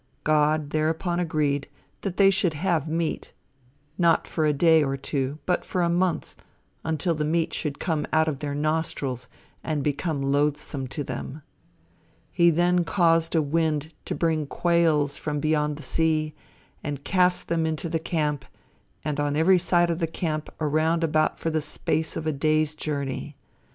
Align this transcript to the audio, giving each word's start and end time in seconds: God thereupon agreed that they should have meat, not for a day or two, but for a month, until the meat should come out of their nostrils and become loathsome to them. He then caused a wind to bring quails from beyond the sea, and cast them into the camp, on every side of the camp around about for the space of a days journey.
God 0.23 0.71
thereupon 0.71 1.19
agreed 1.19 1.69
that 2.01 2.17
they 2.17 2.31
should 2.31 2.55
have 2.55 2.87
meat, 2.87 3.33
not 3.99 4.27
for 4.27 4.47
a 4.47 4.51
day 4.51 4.83
or 4.83 4.97
two, 4.97 5.37
but 5.45 5.63
for 5.63 5.83
a 5.83 5.91
month, 5.91 6.35
until 6.83 7.13
the 7.13 7.23
meat 7.23 7.53
should 7.53 7.77
come 7.77 8.07
out 8.11 8.27
of 8.27 8.39
their 8.39 8.55
nostrils 8.55 9.27
and 9.63 9.83
become 9.83 10.23
loathsome 10.23 10.87
to 10.87 11.03
them. 11.03 11.43
He 12.31 12.49
then 12.49 12.83
caused 12.83 13.35
a 13.35 13.43
wind 13.43 13.93
to 14.05 14.15
bring 14.15 14.47
quails 14.47 15.19
from 15.19 15.39
beyond 15.39 15.77
the 15.77 15.83
sea, 15.83 16.33
and 16.83 17.03
cast 17.03 17.47
them 17.47 17.67
into 17.67 17.87
the 17.87 17.99
camp, 17.99 18.43
on 19.05 19.35
every 19.35 19.59
side 19.59 19.91
of 19.91 19.99
the 19.99 20.07
camp 20.07 20.49
around 20.59 21.03
about 21.03 21.37
for 21.37 21.51
the 21.51 21.61
space 21.61 22.15
of 22.17 22.25
a 22.25 22.33
days 22.33 22.73
journey. 22.73 23.35